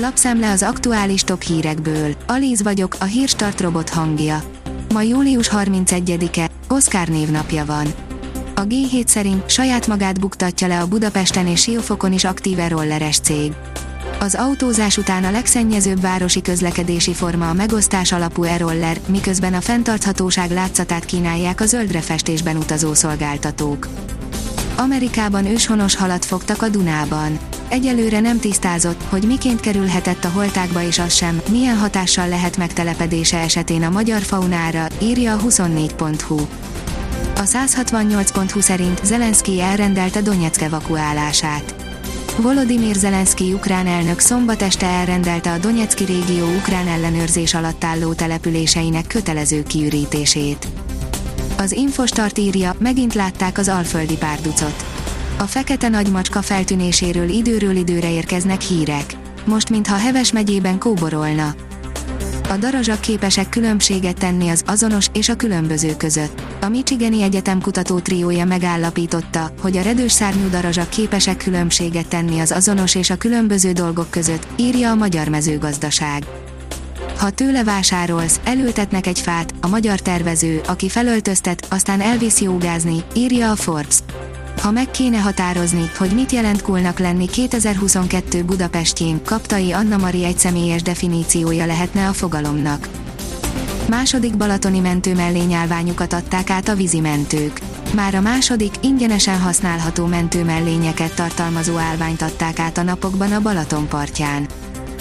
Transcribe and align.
Lapszemle 0.00 0.50
az 0.50 0.62
aktuális 0.62 1.22
top 1.22 1.42
hírekből. 1.42 2.14
Alíz 2.26 2.62
vagyok, 2.62 2.96
a 3.00 3.04
hírstart 3.04 3.60
robot 3.60 3.88
hangja. 3.88 4.42
Ma 4.92 5.02
július 5.02 5.50
31-e, 5.52 6.50
Oszkár 6.68 7.08
névnapja 7.08 7.64
van. 7.64 7.86
A 8.54 8.60
G7 8.60 9.06
szerint 9.06 9.50
saját 9.50 9.86
magát 9.86 10.20
buktatja 10.20 10.66
le 10.66 10.80
a 10.80 10.86
Budapesten 10.86 11.46
és 11.46 11.60
Siófokon 11.60 12.12
is 12.12 12.24
aktíve 12.24 12.68
rolleres 12.68 13.18
cég. 13.18 13.52
Az 14.20 14.34
autózás 14.34 14.96
után 14.96 15.24
a 15.24 15.30
legszennyezőbb 15.30 16.00
városi 16.00 16.42
közlekedési 16.42 17.14
forma 17.14 17.48
a 17.48 17.54
megosztás 17.54 18.12
alapú 18.12 18.42
e-roller, 18.42 19.00
miközben 19.06 19.54
a 19.54 19.60
fenntarthatóság 19.60 20.50
látszatát 20.50 21.04
kínálják 21.04 21.60
a 21.60 21.66
zöldre 21.66 22.00
festésben 22.00 22.56
utazó 22.56 22.94
szolgáltatók. 22.94 23.88
Amerikában 24.76 25.46
őshonos 25.46 25.96
halat 25.96 26.24
fogtak 26.24 26.62
a 26.62 26.68
Dunában. 26.68 27.38
Egyelőre 27.70 28.20
nem 28.20 28.38
tisztázott, 28.38 29.02
hogy 29.08 29.22
miként 29.22 29.60
kerülhetett 29.60 30.24
a 30.24 30.28
holtákba 30.28 30.82
és 30.82 30.98
az 30.98 31.14
sem, 31.14 31.40
milyen 31.50 31.76
hatással 31.76 32.28
lehet 32.28 32.56
megtelepedése 32.56 33.38
esetén 33.38 33.82
a 33.82 33.90
magyar 33.90 34.22
faunára, 34.22 34.86
írja 35.02 35.34
a 35.34 35.40
24.hu. 35.40 36.36
A 37.36 37.42
168.hu 37.42 38.60
szerint 38.60 39.00
Zelenszky 39.04 39.60
elrendelte 39.60 40.20
Donetsk 40.20 40.60
evakuálását. 40.60 41.74
Volodymyr 42.36 42.94
Zelenszky 42.94 43.52
ukrán 43.52 43.86
elnök 43.86 44.18
szombat 44.18 44.62
este 44.62 44.86
elrendelte 44.86 45.52
a 45.52 45.58
Donetszki 45.58 46.04
régió 46.04 46.46
ukrán 46.46 46.88
ellenőrzés 46.88 47.54
alatt 47.54 47.84
álló 47.84 48.12
településeinek 48.12 49.06
kötelező 49.06 49.62
kiürítését. 49.62 50.66
Az 51.58 51.72
Infostart 51.72 52.38
írja, 52.38 52.74
megint 52.78 53.14
látták 53.14 53.58
az 53.58 53.68
alföldi 53.68 54.16
párducot. 54.16 54.97
A 55.38 55.44
fekete 55.44 55.88
nagymacska 55.88 56.42
feltűnéséről 56.42 57.28
időről 57.28 57.76
időre 57.76 58.12
érkeznek 58.12 58.60
hírek. 58.60 59.16
Most 59.44 59.70
mintha 59.70 59.96
Heves 59.96 60.32
megyében 60.32 60.78
kóborolna. 60.78 61.54
A 62.48 62.56
darazsak 62.56 63.00
képesek 63.00 63.48
különbséget 63.48 64.18
tenni 64.18 64.48
az 64.48 64.62
azonos 64.66 65.06
és 65.12 65.28
a 65.28 65.36
különböző 65.36 65.96
között. 65.96 66.42
A 66.60 66.68
Michigani 66.68 67.22
Egyetem 67.22 67.60
kutató 67.60 67.98
triója 67.98 68.44
megállapította, 68.44 69.52
hogy 69.60 69.76
a 69.76 69.82
redős 69.82 70.12
szárnyú 70.12 70.48
darazsak 70.48 70.88
képesek 70.88 71.36
különbséget 71.36 72.08
tenni 72.08 72.40
az 72.40 72.52
azonos 72.52 72.94
és 72.94 73.10
a 73.10 73.16
különböző 73.16 73.72
dolgok 73.72 74.10
között, 74.10 74.46
írja 74.56 74.90
a 74.90 74.94
Magyar 74.94 75.28
Mezőgazdaság. 75.28 76.24
Ha 77.18 77.30
tőle 77.30 77.64
vásárolsz, 77.64 78.40
elültetnek 78.44 79.06
egy 79.06 79.20
fát, 79.20 79.54
a 79.60 79.68
magyar 79.68 80.00
tervező, 80.00 80.60
aki 80.66 80.88
felöltöztet, 80.88 81.66
aztán 81.70 82.00
elvisz 82.00 82.40
jogázni, 82.40 83.04
írja 83.14 83.50
a 83.50 83.56
Forbes. 83.56 83.98
Ha 84.60 84.70
meg 84.70 84.90
kéne 84.90 85.18
határozni, 85.18 85.90
hogy 85.98 86.10
mit 86.10 86.32
jelent 86.32 86.62
kulnak 86.62 86.98
lenni 86.98 87.26
2022 87.26 88.44
Budapestjén, 88.44 89.24
Kaptai 89.24 89.72
Anna 89.72 89.96
Mari 89.96 90.24
egyszemélyes 90.24 90.82
definíciója 90.82 91.66
lehetne 91.66 92.08
a 92.08 92.12
fogalomnak. 92.12 92.88
Második 93.88 94.36
balatoni 94.36 94.78
mentőmellényállványukat 94.78 96.12
adták 96.12 96.50
át 96.50 96.68
a 96.68 96.74
vízimentők. 96.74 97.60
Már 97.94 98.14
a 98.14 98.20
második, 98.20 98.74
ingyenesen 98.80 99.40
használható 99.40 100.06
mentőmellényeket 100.06 101.14
tartalmazó 101.14 101.76
állványt 101.76 102.22
adták 102.22 102.58
át 102.58 102.78
a 102.78 102.82
napokban 102.82 103.32
a 103.32 103.40
Balaton 103.40 103.88
partján. 103.88 104.46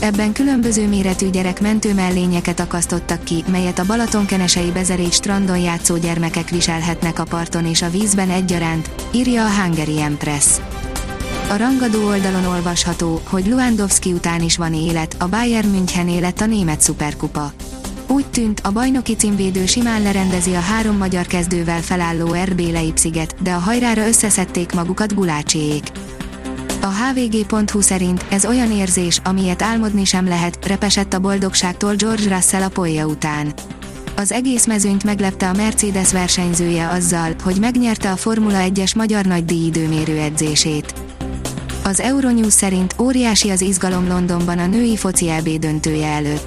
Ebben 0.00 0.32
különböző 0.32 0.88
méretű 0.88 1.30
gyerek 1.30 1.60
mentőmellényeket 1.60 2.60
akasztottak 2.60 3.24
ki, 3.24 3.44
melyet 3.50 3.78
a 3.78 3.84
Balatonkenesei 3.84 4.70
Bezerék 4.70 5.12
strandon 5.12 5.58
játszó 5.58 5.96
gyermekek 5.96 6.48
viselhetnek 6.48 7.18
a 7.18 7.24
parton 7.24 7.66
és 7.66 7.82
a 7.82 7.90
vízben 7.90 8.30
egyaránt, 8.30 8.90
írja 9.12 9.44
a 9.44 9.62
Hungary 9.62 10.00
Empress. 10.00 10.46
A 11.50 11.56
rangadó 11.56 12.06
oldalon 12.06 12.44
olvasható, 12.44 13.20
hogy 13.24 13.46
Luandowski 13.46 14.12
után 14.12 14.42
is 14.42 14.56
van 14.56 14.74
élet, 14.74 15.16
a 15.18 15.28
Bayern 15.28 15.68
München 15.68 16.08
élet 16.08 16.40
a 16.40 16.46
német 16.46 16.80
szuperkupa. 16.80 17.52
Úgy 18.06 18.26
tűnt, 18.26 18.60
a 18.64 18.70
bajnoki 18.70 19.14
címvédő 19.16 19.66
simán 19.66 20.02
lerendezi 20.02 20.54
a 20.54 20.60
három 20.60 20.96
magyar 20.96 21.26
kezdővel 21.26 21.80
felálló 21.80 22.36
RB 22.44 22.60
Leipziget, 22.60 23.34
de 23.42 23.52
a 23.52 23.58
hajrára 23.58 24.06
összeszedték 24.06 24.72
magukat 24.72 25.14
Gulácsiék. 25.14 25.82
A 26.88 26.90
hvg.hu 26.90 27.80
szerint 27.80 28.24
ez 28.28 28.44
olyan 28.44 28.72
érzés, 28.72 29.20
amilyet 29.24 29.62
álmodni 29.62 30.04
sem 30.04 30.28
lehet, 30.28 30.66
repesett 30.66 31.12
a 31.12 31.18
boldogságtól 31.18 31.94
George 31.94 32.34
Russell 32.34 32.62
a 32.62 32.68
polja 32.68 33.06
után. 33.06 33.52
Az 34.16 34.32
egész 34.32 34.66
mezőnyt 34.66 35.04
meglepte 35.04 35.48
a 35.48 35.52
Mercedes 35.52 36.12
versenyzője 36.12 36.88
azzal, 36.88 37.34
hogy 37.42 37.56
megnyerte 37.60 38.10
a 38.10 38.16
Formula 38.16 38.58
1-es 38.60 38.96
magyar 38.96 39.24
nagydíj 39.24 39.66
időmérő 39.66 40.18
edzését. 40.18 40.94
Az 41.84 42.00
Euronews 42.00 42.52
szerint 42.52 42.94
óriási 43.00 43.50
az 43.50 43.60
izgalom 43.60 44.08
Londonban 44.08 44.58
a 44.58 44.66
női 44.66 44.96
foci 44.96 45.28
EB 45.28 45.48
döntője 45.48 46.06
előtt. 46.06 46.46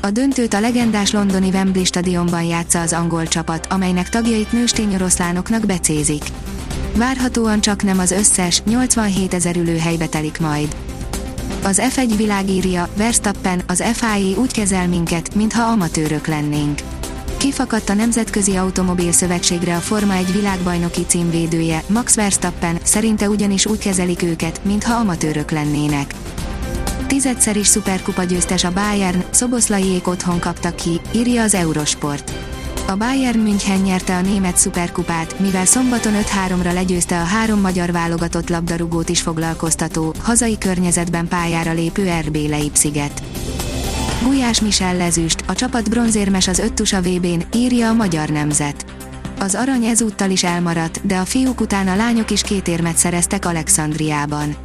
A 0.00 0.10
döntőt 0.10 0.54
a 0.54 0.60
legendás 0.60 1.12
londoni 1.12 1.48
Wembley 1.48 1.84
stadionban 1.84 2.42
játsza 2.42 2.80
az 2.80 2.92
angol 2.92 3.26
csapat, 3.26 3.66
amelynek 3.66 4.08
tagjait 4.08 4.52
nőstény 4.52 4.94
oroszlánoknak 4.94 5.66
becézik. 5.66 6.22
Várhatóan 6.96 7.60
csak 7.60 7.82
nem 7.82 7.98
az 7.98 8.10
összes, 8.10 8.62
87 8.62 9.34
ezer 9.34 9.56
ülőhelybe 9.56 10.06
telik 10.06 10.40
majd. 10.40 10.76
Az 11.62 11.80
F1 11.82 12.12
világírja, 12.16 12.88
Verstappen, 12.96 13.62
az 13.66 13.82
FIA 13.92 14.38
úgy 14.38 14.52
kezel 14.52 14.88
minket, 14.88 15.34
mintha 15.34 15.62
amatőrök 15.62 16.26
lennénk. 16.26 16.78
Kifakadt 17.36 17.88
a 17.88 17.94
Nemzetközi 17.94 18.56
Automobil 18.56 19.12
Szövetségre 19.12 19.76
a 19.76 19.78
Forma 19.78 20.14
1 20.14 20.32
világbajnoki 20.32 21.04
címvédője, 21.06 21.82
Max 21.86 22.14
Verstappen, 22.14 22.78
szerinte 22.82 23.28
ugyanis 23.28 23.66
úgy 23.66 23.78
kezelik 23.78 24.22
őket, 24.22 24.60
mintha 24.64 24.94
amatőrök 24.94 25.50
lennének. 25.50 26.14
Tizedszer 27.06 27.56
is 27.56 27.66
szuperkupa 27.66 28.22
győztes 28.22 28.64
a 28.64 28.72
Bayern, 28.72 29.24
Szoboszlaiék 29.30 30.08
otthon 30.08 30.38
kaptak 30.38 30.76
ki, 30.76 31.00
írja 31.14 31.42
az 31.42 31.54
Eurosport. 31.54 32.53
A 32.86 32.96
Bayern 32.96 33.38
München 33.38 33.80
nyerte 33.80 34.16
a 34.16 34.20
német 34.20 34.56
szuperkupát, 34.56 35.38
mivel 35.40 35.64
szombaton 35.64 36.12
5-3-ra 36.12 36.72
legyőzte 36.72 37.20
a 37.20 37.24
három 37.24 37.60
magyar 37.60 37.92
válogatott 37.92 38.48
labdarúgót 38.48 39.08
is 39.08 39.20
foglalkoztató, 39.20 40.14
hazai 40.22 40.58
környezetben 40.58 41.28
pályára 41.28 41.72
lépő 41.72 42.10
RB 42.26 42.36
Leipziget. 42.48 43.22
Gulyás 44.22 44.60
Michel 44.60 44.96
lezüst, 44.96 45.44
a 45.46 45.54
csapat 45.54 45.90
bronzérmes 45.90 46.48
az 46.48 46.58
öttusa 46.58 47.00
VB-n, 47.00 47.42
írja 47.52 47.88
a 47.88 47.94
Magyar 47.94 48.28
Nemzet. 48.28 48.84
Az 49.38 49.54
arany 49.54 49.84
ezúttal 49.84 50.30
is 50.30 50.44
elmaradt, 50.44 51.06
de 51.06 51.16
a 51.16 51.24
fiúk 51.24 51.60
után 51.60 51.88
a 51.88 51.96
lányok 51.96 52.30
is 52.30 52.42
két 52.42 52.68
érmet 52.68 52.96
szereztek 52.96 53.44
Alexandriában. 53.44 54.56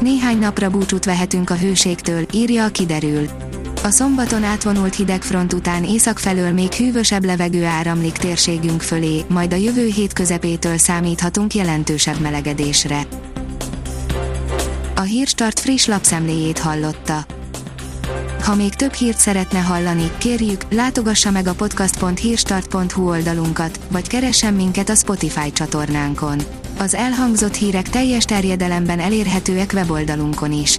Néhány 0.00 0.38
napra 0.38 0.70
búcsút 0.70 1.04
vehetünk 1.04 1.50
a 1.50 1.56
hőségtől, 1.56 2.26
írja 2.32 2.64
a 2.64 2.68
kiderül. 2.68 3.47
A 3.82 3.90
szombaton 3.90 4.44
átvonult 4.44 4.94
hidegfront 4.94 5.52
után 5.52 5.84
észak 5.84 6.18
felől 6.18 6.52
még 6.52 6.72
hűvösebb 6.72 7.24
levegő 7.24 7.64
áramlik 7.64 8.12
térségünk 8.12 8.82
fölé, 8.82 9.24
majd 9.28 9.52
a 9.52 9.56
jövő 9.56 9.86
hét 9.86 10.12
közepétől 10.12 10.78
számíthatunk 10.78 11.54
jelentősebb 11.54 12.20
melegedésre. 12.20 13.06
A 14.94 15.00
Hírstart 15.00 15.60
friss 15.60 15.86
lapszemléjét 15.86 16.58
hallotta. 16.58 17.26
Ha 18.42 18.54
még 18.54 18.74
több 18.74 18.92
hírt 18.92 19.18
szeretne 19.18 19.58
hallani, 19.58 20.10
kérjük, 20.18 20.62
látogassa 20.70 21.30
meg 21.30 21.46
a 21.46 21.54
podcast.hírstart.hu 21.54 23.08
oldalunkat, 23.08 23.80
vagy 23.90 24.08
keressen 24.08 24.54
minket 24.54 24.88
a 24.88 24.94
Spotify 24.94 25.52
csatornánkon. 25.52 26.38
Az 26.78 26.94
elhangzott 26.94 27.54
hírek 27.54 27.88
teljes 27.88 28.24
terjedelemben 28.24 29.00
elérhetőek 29.00 29.70
weboldalunkon 29.74 30.52
is. 30.52 30.78